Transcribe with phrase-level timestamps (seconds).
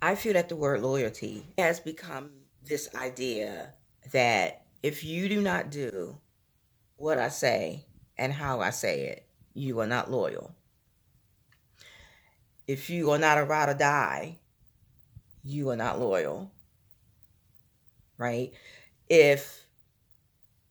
[0.00, 2.30] I feel that the word loyalty has become
[2.64, 3.74] this idea
[4.12, 6.18] that if you do not do
[6.96, 7.84] what I say
[8.16, 10.54] and how I say it, you are not loyal.
[12.68, 14.38] If you are not a ride or die,
[15.42, 16.52] you are not loyal.
[18.18, 18.52] Right?
[19.08, 19.64] If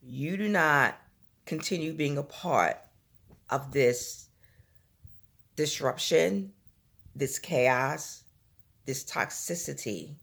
[0.02, 0.98] you do not
[1.46, 2.78] continue being a part
[3.50, 4.30] of this
[5.58, 6.54] disruption,
[7.14, 8.24] this chaos,
[8.88, 10.16] this toxicity,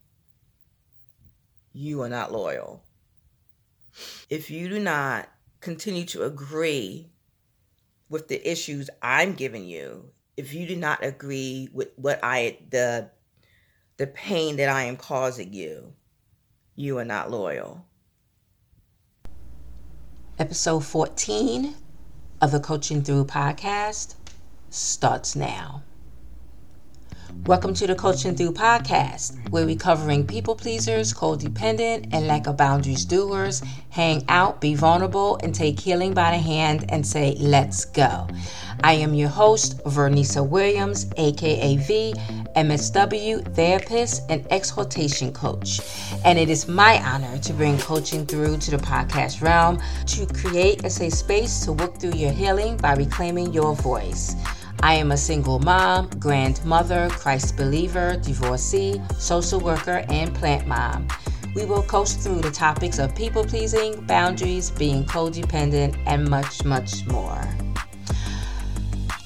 [1.71, 2.83] you are not loyal.
[4.29, 5.29] If you do not
[5.61, 7.07] continue to agree
[8.09, 13.11] with the issues I'm giving you, if you do not agree with what I the
[13.97, 15.93] the pain that I am causing you,
[16.75, 17.85] you are not loyal.
[20.37, 21.75] Episode 14
[22.41, 24.15] of the Coaching Through podcast
[24.69, 25.83] starts now.
[27.43, 32.57] Welcome to the Coaching Through podcast, where we covering people pleasers, codependent, and lack of
[32.57, 33.61] boundaries doers.
[33.91, 38.27] Hang out, be vulnerable, and take healing by the hand and say, let's go.
[38.83, 42.15] I am your host, Vernica Williams, aka V,
[42.55, 45.81] MSW, therapist, and exhortation coach.
[46.25, 50.83] And it is my honor to bring coaching through to the podcast realm to create
[50.83, 54.35] a safe space to work through your healing by reclaiming your voice.
[54.85, 61.07] I am a single mom, grandmother, Christ believer, divorcee, social worker, and plant mom.
[61.55, 67.03] We will coach through the topics of people pleasing, boundaries, being codependent, and much, much
[67.07, 67.41] more.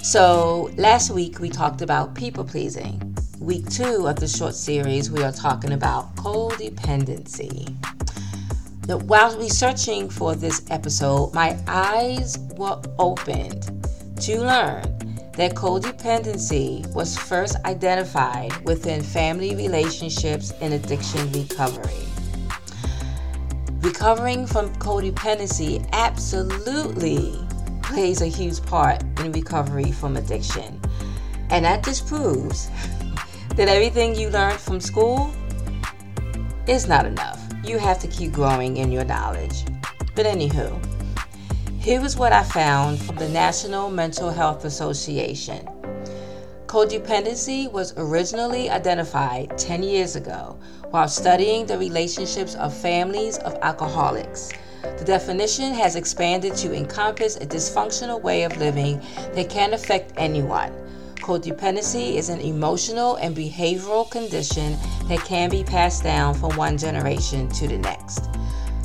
[0.02, 3.18] So, last week we talked about people pleasing.
[3.42, 7.76] Week two of the short series, we are talking about codependency.
[8.88, 13.66] Now, while researching for this episode, my eyes were opened
[14.22, 14.99] to learn
[15.40, 22.06] that codependency was first identified within family relationships and addiction recovery.
[23.80, 27.40] Recovering from codependency absolutely
[27.82, 30.78] plays a huge part in recovery from addiction.
[31.52, 32.70] And that just proves
[33.56, 35.34] that everything you learned from school
[36.68, 37.42] is not enough.
[37.64, 39.64] You have to keep growing in your knowledge.
[40.16, 40.89] But anywho,
[41.80, 45.66] here is what I found from the National Mental Health Association.
[46.68, 54.52] Codependency was originally identified 10 years ago while studying the relationships of families of alcoholics.
[54.98, 59.02] The definition has expanded to encompass a dysfunctional way of living
[59.34, 60.74] that can affect anyone.
[61.16, 67.48] Codependency is an emotional and behavioral condition that can be passed down from one generation
[67.50, 68.28] to the next.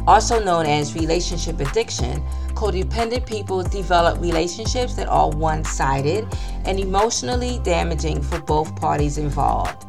[0.07, 2.23] Also known as relationship addiction,
[2.55, 6.27] Codependent people develop relationships that are one sided
[6.65, 9.85] and emotionally damaging for both parties involved.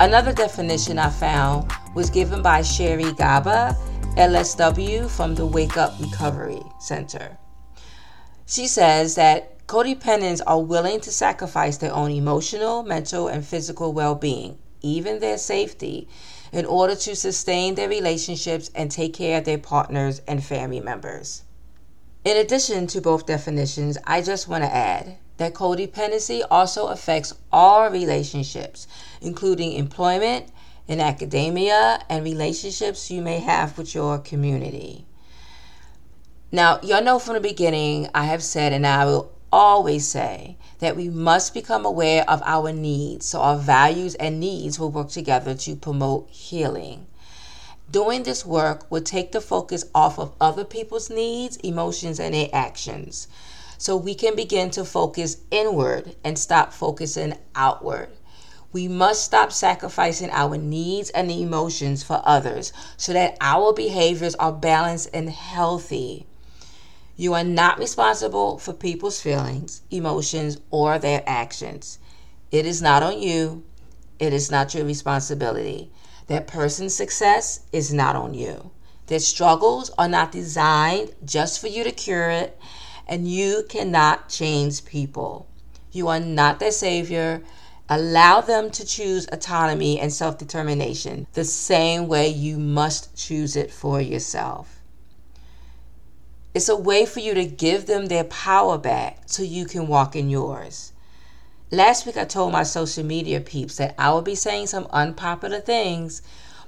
[0.00, 3.76] Another definition I found was given by Sherry Gaba,
[4.16, 7.36] LSW, from the Wake Up Recovery Center.
[8.46, 14.14] She says that codependents are willing to sacrifice their own emotional, mental, and physical well
[14.14, 16.08] being, even their safety,
[16.52, 21.44] in order to sustain their relationships and take care of their partners and family members.
[22.24, 27.90] In addition to both definitions, I just want to add that codependency also affects all
[27.90, 28.86] relationships,
[29.20, 30.52] including employment
[30.86, 35.04] in academia and relationships you may have with your community.
[36.52, 40.96] Now, y'all know from the beginning, I have said, and I will always say, that
[40.96, 45.54] we must become aware of our needs so our values and needs will work together
[45.54, 47.06] to promote healing.
[47.92, 52.48] Doing this work will take the focus off of other people's needs, emotions, and their
[52.50, 53.28] actions.
[53.76, 58.08] So we can begin to focus inward and stop focusing outward.
[58.72, 64.52] We must stop sacrificing our needs and emotions for others so that our behaviors are
[64.52, 66.24] balanced and healthy.
[67.14, 71.98] You are not responsible for people's feelings, emotions, or their actions.
[72.50, 73.64] It is not on you.
[74.18, 75.90] It is not your responsibility.
[76.28, 78.70] That person's success is not on you.
[79.06, 82.58] Their struggles are not designed just for you to cure it,
[83.06, 85.46] and you cannot change people.
[85.90, 87.42] You are not their savior.
[87.88, 93.70] Allow them to choose autonomy and self determination the same way you must choose it
[93.70, 94.80] for yourself.
[96.54, 100.14] It's a way for you to give them their power back so you can walk
[100.14, 100.91] in yours.
[101.72, 105.58] Last week, I told my social media peeps that I would be saying some unpopular
[105.58, 106.20] things,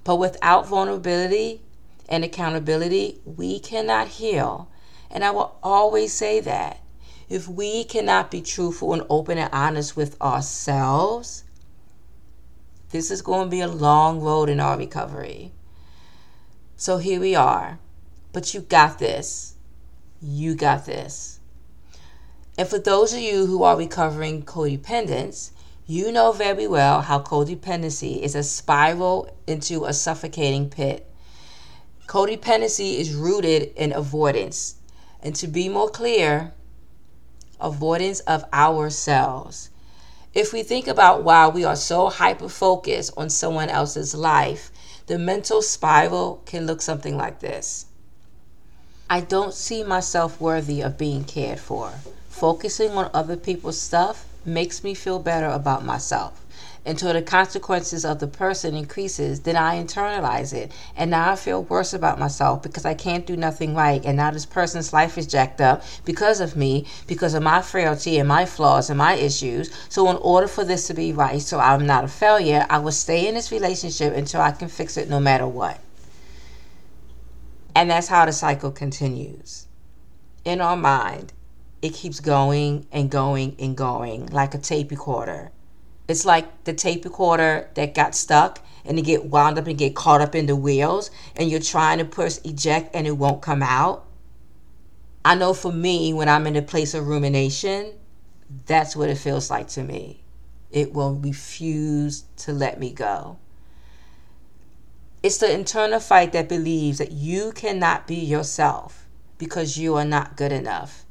[0.03, 1.61] but without vulnerability
[2.09, 4.71] and accountability, we cannot heal.
[5.11, 6.81] And I will always say that.
[7.29, 11.45] If we cannot be truthful and open and honest with ourselves,
[12.95, 15.51] This is going to be a long road in our recovery.
[16.77, 17.81] So here we are.
[18.33, 19.57] But you got this.
[20.23, 21.34] You got this.
[22.57, 25.51] And for those of you who are recovering codependence,
[25.87, 31.11] you know very well how codependency is a spiral into a suffocating pit.
[32.07, 34.77] Codependency is rooted in avoidance.
[35.23, 36.53] And to be more clear,
[37.61, 39.71] avoidance of ourselves.
[40.33, 44.71] If we think about why we are so hyper focused on someone else's life,
[45.07, 47.87] the mental spiral can look something like this
[49.09, 51.93] I don't see myself worthy of being cared for.
[52.35, 56.45] Focusing on other people's stuff makes me feel better about myself
[56.85, 60.73] until the consequences of the person increases, then I internalize it.
[60.97, 64.05] And now I feel worse about myself because I can't do nothing right.
[64.05, 68.19] And now this person's life is jacked up because of me, because of my frailty
[68.19, 69.71] and my flaws and my issues.
[69.89, 72.93] So, in order for this to be right, so I'm not a failure, I will
[72.93, 75.79] stay in this relationship until I can fix it no matter what.
[77.77, 79.67] And that's how the cycle continues.
[80.45, 81.33] In our mind,
[81.85, 85.51] it keeps going and going and going like a tape recorder.
[86.09, 89.95] It's like the tape recorder that got stuck and it get wound up and get
[89.95, 93.63] caught up in the wheels and you're trying to push eject and it won't come
[93.63, 94.07] out.
[95.27, 97.93] I know for me, when I'm in a place of rumination,
[98.65, 100.23] that's what it feels like to me.
[100.71, 103.37] It will refuse to let me go.
[105.23, 109.07] It's the internal fight that believes that you cannot be yourself
[109.37, 111.04] because you are not good enough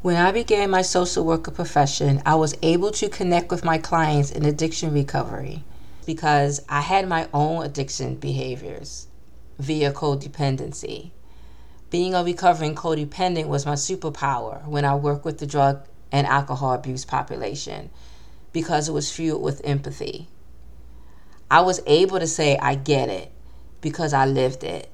[0.00, 4.30] when I began my social worker profession, I was able to connect with my clients
[4.30, 5.64] in addiction recovery
[6.06, 9.08] because I had my own addiction behaviors
[9.58, 11.10] via codependency.
[11.90, 16.74] Being a recovering codependent was my superpower when I worked with the drug and alcohol
[16.74, 17.90] abuse population
[18.52, 20.28] because it was fueled with empathy.
[21.50, 23.32] I was able to say, I get it
[23.80, 24.92] because I lived it.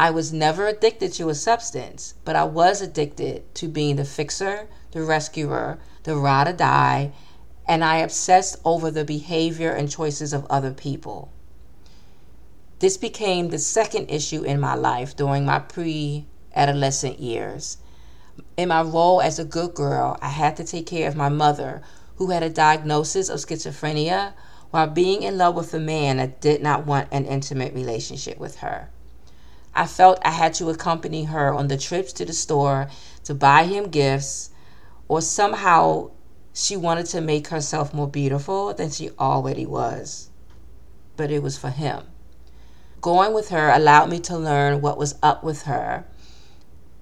[0.00, 4.66] I was never addicted to a substance, but I was addicted to being the fixer,
[4.92, 7.12] the rescuer, the ride or die,
[7.68, 11.30] and I obsessed over the behavior and choices of other people.
[12.78, 16.24] This became the second issue in my life during my pre
[16.56, 17.76] adolescent years.
[18.56, 21.82] In my role as a good girl, I had to take care of my mother,
[22.16, 24.32] who had a diagnosis of schizophrenia,
[24.70, 28.60] while being in love with a man that did not want an intimate relationship with
[28.60, 28.88] her.
[29.74, 32.88] I felt I had to accompany her on the trips to the store
[33.24, 34.50] to buy him gifts,
[35.08, 36.10] or somehow
[36.52, 40.30] she wanted to make herself more beautiful than she already was.
[41.16, 42.04] But it was for him.
[43.00, 46.04] Going with her allowed me to learn what was up with her,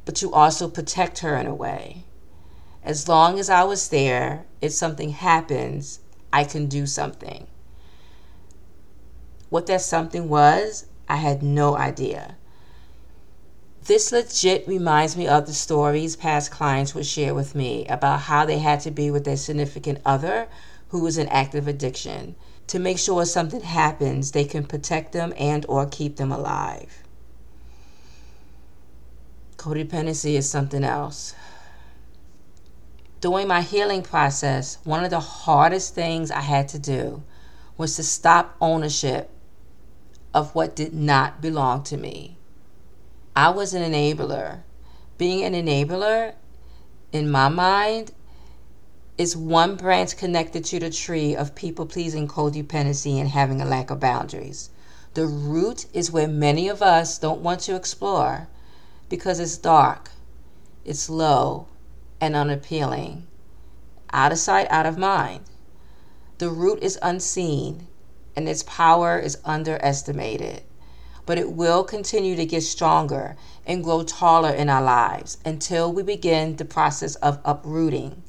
[0.04, 2.04] but to also protect her in a way.
[2.82, 6.00] As long as I was there, if something happens,
[6.32, 7.46] I can do something.
[9.50, 12.37] What that something was, I had no idea.
[13.88, 18.44] This legit reminds me of the stories past clients would share with me about how
[18.44, 20.48] they had to be with their significant other
[20.90, 22.36] who was in active addiction
[22.66, 27.02] to make sure something happens they can protect them and or keep them alive.
[29.56, 31.34] Codependency is something else.
[33.22, 37.22] During my healing process, one of the hardest things I had to do
[37.78, 39.30] was to stop ownership
[40.34, 42.37] of what did not belong to me.
[43.38, 44.62] I was an enabler.
[45.16, 46.34] Being an enabler,
[47.12, 48.10] in my mind,
[49.16, 53.90] is one branch connected to the tree of people pleasing codependency and having a lack
[53.90, 54.70] of boundaries.
[55.14, 58.48] The root is where many of us don't want to explore
[59.08, 60.10] because it's dark,
[60.84, 61.68] it's low,
[62.20, 63.28] and unappealing.
[64.12, 65.44] Out of sight, out of mind.
[66.38, 67.86] The root is unseen
[68.34, 70.64] and its power is underestimated
[71.28, 76.02] but it will continue to get stronger and grow taller in our lives until we
[76.02, 78.22] begin the process of uprooting.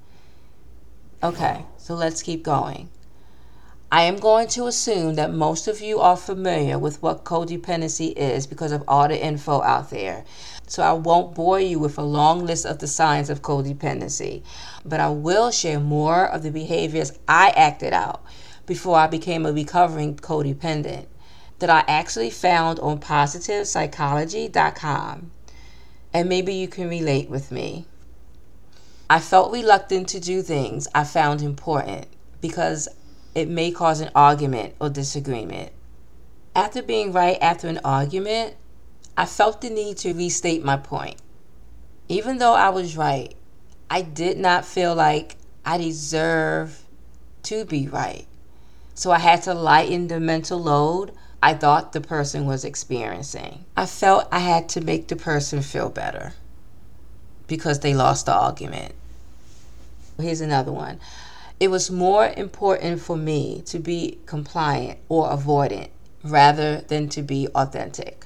[1.24, 2.90] Okay, so let's keep going.
[3.90, 8.46] I am going to assume that most of you are familiar with what codependency is
[8.46, 10.26] because of all the info out there.
[10.68, 14.44] So I won't bore you with a long list of the signs of codependency,
[14.84, 18.22] but I will share more of the behaviors I acted out
[18.66, 21.06] before I became a recovering codependent
[21.60, 25.32] that I actually found on positivepsychology.com,
[26.14, 27.86] and maybe you can relate with me.
[29.10, 32.08] I felt reluctant to do things I found important
[32.42, 32.88] because
[33.36, 35.72] it may cause an argument or disagreement.
[36.56, 38.56] After being right after an argument,
[39.18, 41.18] I felt the need to restate my point.
[42.08, 43.36] Even though I was right,
[43.90, 45.36] I did not feel like
[45.66, 46.86] I deserve
[47.44, 48.26] to be right.
[48.94, 53.66] So I had to lighten the mental load I thought the person was experiencing.
[53.78, 56.34] I felt I had to make the person feel better
[57.48, 58.94] because they lost the argument.
[60.20, 61.00] Here's another one.
[61.60, 65.90] It was more important for me to be compliant or avoidant
[66.24, 68.26] rather than to be authentic.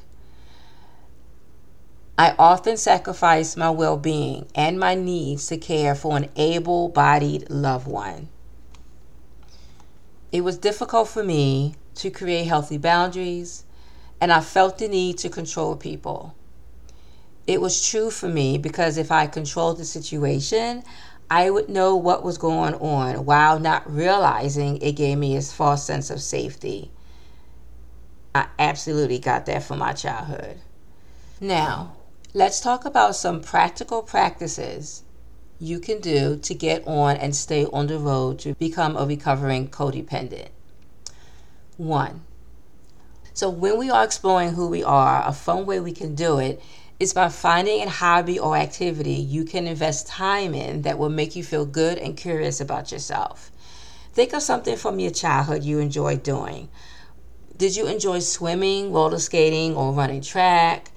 [2.18, 7.50] I often sacrifice my well being and my needs to care for an able bodied
[7.50, 8.30] loved one.
[10.32, 13.64] It was difficult for me to create healthy boundaries,
[14.20, 16.36] and I felt the need to control people.
[17.46, 20.84] It was true for me because if I controlled the situation,
[21.30, 25.84] I would know what was going on while not realizing it gave me a false
[25.86, 26.92] sense of safety.
[28.36, 30.60] I absolutely got that from my childhood.
[31.40, 31.98] Now,
[32.34, 35.04] let's talk about some practical practices
[35.60, 39.68] you can do to get on and stay on the road to become a recovering
[39.68, 40.50] codependent.
[41.78, 42.24] One.
[43.34, 46.62] So, when we are exploring who we are, a fun way we can do it
[47.00, 51.36] is by finding a hobby or activity you can invest time in that will make
[51.36, 53.52] you feel good and curious about yourself.
[54.14, 56.70] Think of something from your childhood you enjoyed doing.
[57.58, 60.92] Did you enjoy swimming, roller skating, or running track?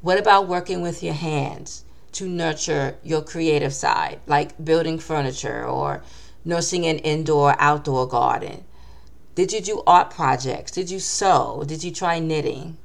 [0.00, 6.04] What about working with your hands to nurture your creative side, like building furniture or
[6.44, 8.64] nursing an indoor outdoor garden?
[9.34, 10.70] Did you do art projects?
[10.72, 11.64] Did you sew?
[11.66, 12.76] Did you try knitting?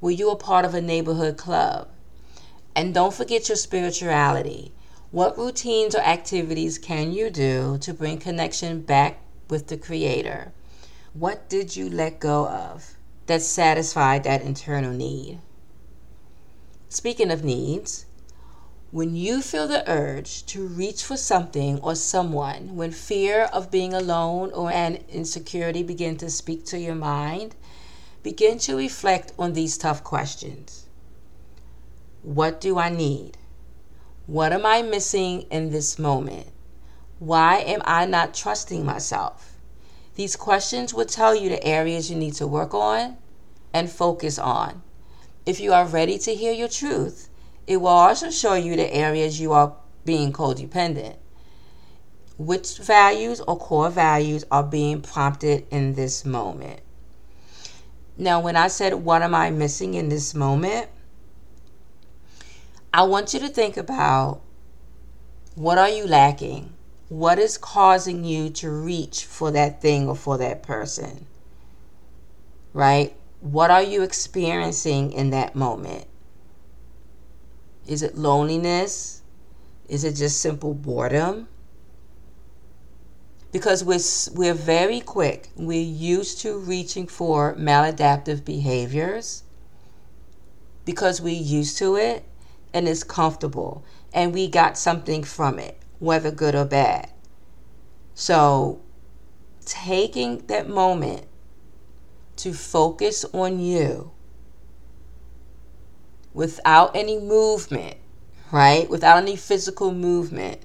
[0.00, 1.88] Were you a part of a neighborhood club?
[2.74, 4.72] And don't forget your spirituality.
[5.10, 10.52] What routines or activities can you do to bring connection back with the Creator?
[11.14, 12.94] What did you let go of
[13.26, 15.38] that satisfied that internal need?
[16.88, 18.05] Speaking of needs,
[18.92, 23.92] when you feel the urge to reach for something or someone, when fear of being
[23.92, 27.54] alone or an insecurity begin to speak to your mind,
[28.22, 30.86] begin to reflect on these tough questions.
[32.22, 33.38] What do I need?
[34.26, 36.48] What am I missing in this moment?
[37.18, 39.56] Why am I not trusting myself?
[40.14, 43.16] These questions will tell you the areas you need to work on
[43.72, 44.82] and focus on.
[45.44, 47.28] If you are ready to hear your truth,
[47.66, 51.16] it will also show you the areas you are being codependent.
[52.38, 56.80] Which values or core values are being prompted in this moment?
[58.18, 60.88] Now, when I said, What am I missing in this moment?
[62.92, 64.40] I want you to think about
[65.54, 66.72] what are you lacking?
[67.08, 71.26] What is causing you to reach for that thing or for that person?
[72.72, 73.14] Right?
[73.40, 76.06] What are you experiencing in that moment?
[77.86, 79.22] Is it loneliness?
[79.88, 81.48] Is it just simple boredom?
[83.52, 84.00] Because we're,
[84.34, 85.50] we're very quick.
[85.56, 89.44] We're used to reaching for maladaptive behaviors
[90.84, 92.24] because we're used to it
[92.74, 97.10] and it's comfortable and we got something from it, whether good or bad.
[98.14, 98.80] So,
[99.64, 101.26] taking that moment
[102.36, 104.12] to focus on you
[106.36, 107.96] without any movement,
[108.52, 108.88] right?
[108.90, 110.60] Without any physical movement.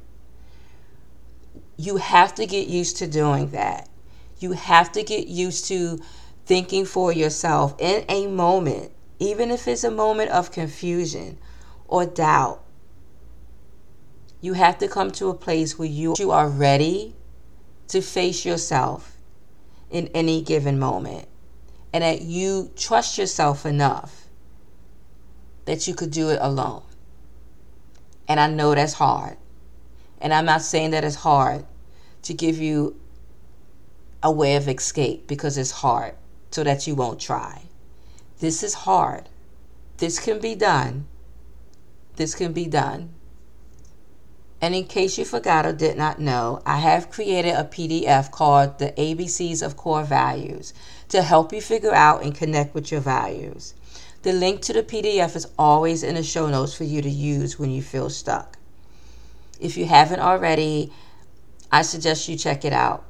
[1.78, 3.88] You have to get used to doing that.
[4.40, 5.98] You have to get used to
[6.46, 11.38] thinking for yourself in a moment, even if it's a moment of confusion
[11.88, 12.62] or doubt.
[14.42, 17.16] You have to come to a place where you, you are ready
[17.88, 19.16] to face yourself
[19.90, 21.28] in any given moment
[21.94, 24.21] and that you trust yourself enough
[25.72, 26.84] that you could do it alone.
[28.28, 29.38] And I know that's hard.
[30.20, 31.66] And I'm not saying that it's hard
[32.24, 33.00] to give you
[34.22, 36.16] a way of escape because it's hard
[36.52, 37.62] so that you won't try.
[38.40, 39.30] This is hard.
[39.96, 41.08] This can be done.
[42.18, 43.14] This can be done.
[44.60, 48.78] And in case you forgot or did not know, I have created a PDF called
[48.78, 50.74] The ABCs of Core Values
[51.12, 53.74] to help you figure out and connect with your values.
[54.24, 57.60] The link to the PDF is always in the show notes for you to use
[57.60, 58.58] when you feel stuck.
[59.60, 60.92] If you haven't already,
[61.72, 63.04] I suggest you check it out.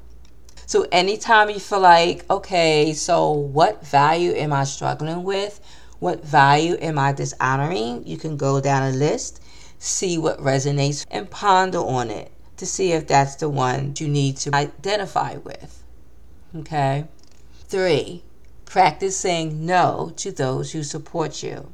[0.65, 5.59] So, anytime you feel like, okay, so what value am I struggling with?
[5.99, 8.07] What value am I dishonoring?
[8.07, 9.43] You can go down a list,
[9.77, 14.37] see what resonates, and ponder on it to see if that's the one you need
[14.37, 15.83] to identify with.
[16.55, 17.05] Okay?
[17.71, 18.23] Three,
[18.65, 21.71] Practice saying no to those who support you.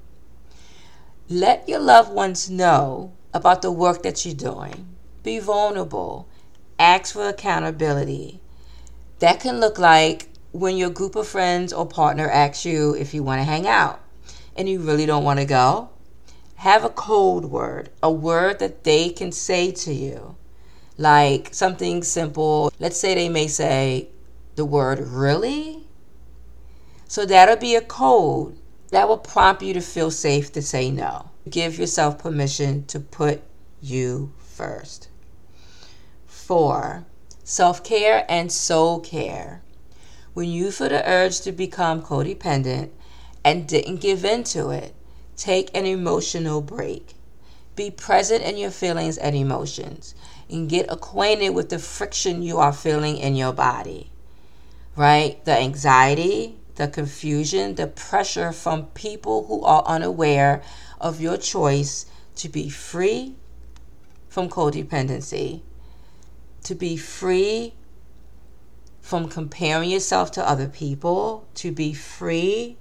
[1.27, 4.95] Let your loved ones know about the work that you're doing.
[5.23, 6.27] Be vulnerable.
[6.77, 8.39] Ask for accountability.
[9.17, 13.23] That can look like when your group of friends or partner asks you if you
[13.23, 13.99] want to hang out
[14.55, 15.89] and you really don't want to go.
[16.57, 20.35] Have a code word, a word that they can say to you.
[20.95, 22.71] Like something simple.
[22.77, 24.09] Let's say they may say
[24.53, 25.86] the word really.
[27.07, 28.57] So that'll be a code
[28.91, 31.29] that will prompt you to feel safe to say no.
[31.49, 33.41] Give yourself permission to put
[33.81, 35.09] you first.
[36.25, 37.05] Four,
[37.43, 39.61] self care and soul care.
[40.33, 42.91] When you feel the urge to become codependent
[43.43, 44.93] and didn't give in to it,
[45.35, 47.13] take an emotional break.
[47.75, 50.13] Be present in your feelings and emotions
[50.49, 54.11] and get acquainted with the friction you are feeling in your body.
[54.95, 55.43] Right?
[55.45, 60.61] The anxiety, the confusion, the pressure from people who are unaware
[61.01, 62.05] of your choice
[62.35, 63.35] to be free
[64.29, 65.61] from codependency,
[66.63, 67.73] to be free
[69.01, 72.77] from comparing yourself to other people, to be free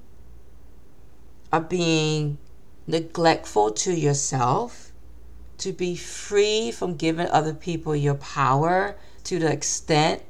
[1.50, 2.36] of being
[2.86, 4.92] neglectful to yourself,
[5.56, 10.22] to be free from giving other people your power to the extent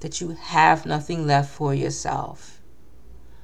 [0.00, 2.57] that you have nothing left for yourself.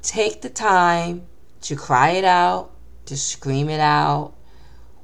[0.04, 1.22] Take the time
[1.62, 2.70] to cry it out,
[3.06, 4.34] to scream it out,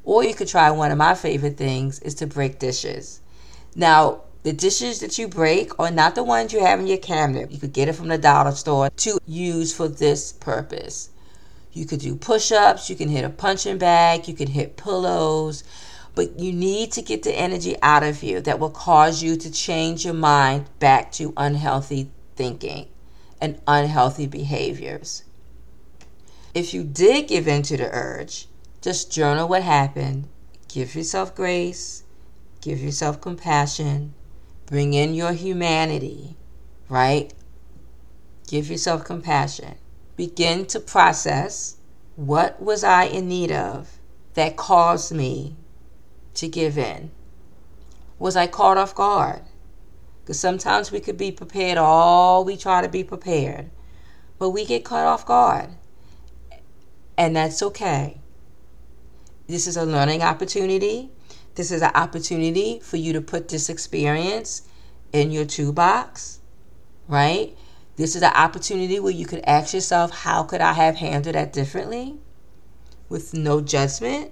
[0.04, 3.22] or you could try one of my favorite things is to break dishes.
[3.74, 7.50] Now, the dishes that you break are not the ones you have in your cabinet.
[7.50, 11.08] You could get it from the dollar store to use for this purpose.
[11.72, 15.64] You could do push ups, you can hit a punching bag, you can hit pillows,
[16.14, 19.50] but you need to get the energy out of you that will cause you to
[19.50, 22.86] change your mind back to unhealthy thinking
[23.40, 25.24] and unhealthy behaviors.
[26.54, 28.48] If you did give in to the urge,
[28.82, 30.28] just journal what happened,
[30.68, 32.04] give yourself grace,
[32.60, 34.14] give yourself compassion,
[34.66, 36.36] bring in your humanity,
[36.88, 37.32] right?
[38.48, 39.76] Give yourself compassion.
[40.16, 41.76] Begin to process
[42.16, 43.98] what was I in need of
[44.34, 45.56] that caused me
[46.34, 47.10] to give in?
[48.18, 49.42] Was I caught off guard?
[50.30, 53.68] Because sometimes we could be prepared all we try to be prepared,
[54.38, 55.70] but we get caught off guard.
[57.18, 58.20] And that's okay.
[59.48, 61.10] This is a learning opportunity.
[61.56, 64.62] This is an opportunity for you to put this experience
[65.12, 66.38] in your toolbox,
[67.08, 67.58] right?
[67.96, 71.52] This is an opportunity where you could ask yourself, how could I have handled that
[71.52, 72.20] differently?
[73.08, 74.30] With no judgment.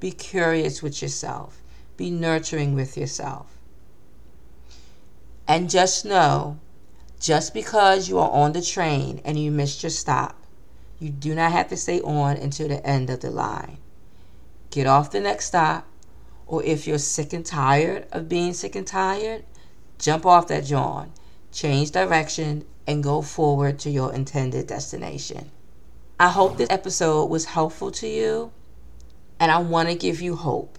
[0.00, 1.62] Be curious with yourself,
[1.96, 3.57] be nurturing with yourself.
[5.50, 6.60] And just know,
[7.18, 10.44] just because you are on the train and you missed your stop,
[10.98, 13.78] you do not have to stay on until the end of the line.
[14.70, 15.86] Get off the next stop,
[16.46, 19.42] or if you're sick and tired of being sick and tired,
[19.98, 21.12] jump off that John,
[21.50, 25.50] change direction, and go forward to your intended destination.
[26.20, 28.52] I hope this episode was helpful to you,
[29.40, 30.78] and I want to give you hope.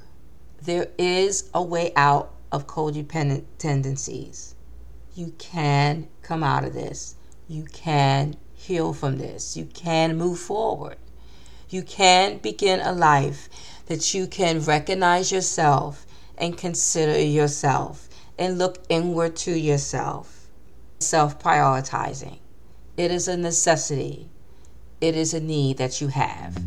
[0.61, 4.53] There is a way out of codependent tendencies
[5.19, 7.15] you can come out of this.
[7.49, 9.57] You can heal from this.
[9.57, 10.95] You can move forward.
[11.69, 13.49] You can begin a life
[13.87, 16.05] that you can recognize yourself
[16.37, 20.47] and consider yourself and look inward to yourself.
[20.99, 22.39] Self prioritizing.
[22.95, 24.29] It is a necessity.
[25.01, 26.57] It is a need that you have.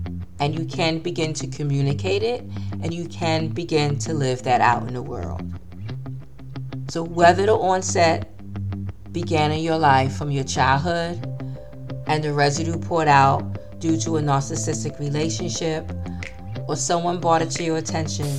[0.41, 2.43] And you can begin to communicate it
[2.83, 5.43] and you can begin to live that out in the world.
[6.89, 8.32] So, whether the onset
[9.13, 11.21] began in your life from your childhood
[12.07, 13.41] and the residue poured out
[13.79, 15.91] due to a narcissistic relationship
[16.69, 18.39] or someone brought it to your attention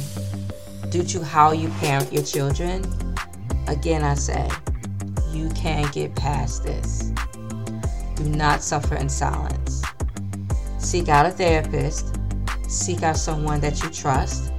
[0.90, 2.84] due to how you parent your children,
[3.68, 4.48] again I say,
[5.32, 7.12] you can get past this.
[8.16, 9.82] Do not suffer in silence.
[10.78, 12.16] Seek out a therapist,
[12.68, 14.52] seek out someone that you trust,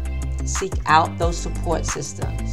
[0.44, 2.43] seek out those support systems.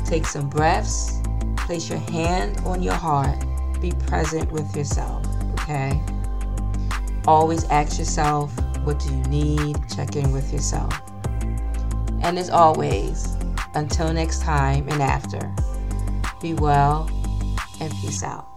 [0.06, 1.22] Take some breaths.
[1.58, 3.46] Place your hand on your heart.
[3.80, 6.02] Be present with yourself, okay?
[7.28, 8.52] Always ask yourself,
[8.84, 9.78] what do you need?
[9.96, 10.94] Check in with yourself.
[12.22, 13.33] And as always,
[13.76, 15.54] until next time and after,
[16.42, 17.10] be well
[17.80, 18.53] and peace out.